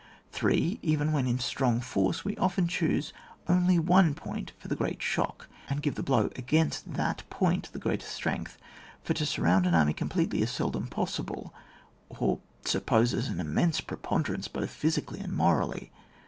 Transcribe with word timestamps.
3. 0.31 0.79
Even 0.81 1.11
when 1.11 1.27
in 1.27 1.37
strong 1.37 1.79
force 1.79 2.25
we 2.25 2.35
often 2.37 2.67
choose 2.67 3.13
only 3.47 3.77
one 3.77 4.15
point 4.15 4.51
for 4.57 4.67
the 4.67 4.75
great 4.75 4.99
shock, 4.99 5.47
and 5.69 5.83
give 5.83 5.93
the 5.93 6.01
blow 6.01 6.31
against 6.35 6.93
that 6.95 7.21
point 7.29 7.71
the 7.71 7.79
gpreater 7.79 8.01
strength; 8.01 8.57
for 9.03 9.13
to 9.13 9.27
surround 9.27 9.67
an 9.67 9.75
army 9.75 9.93
completely 9.93 10.41
is 10.41 10.49
seldom 10.49 10.87
possible, 10.87 11.53
or 12.09 12.39
supposes 12.65 13.27
an 13.27 13.39
immense 13.39 13.79
preponderance 13.79 14.47
both 14.47 14.71
physically 14.71 15.19
and 15.19 15.33
morally. 15.33 15.91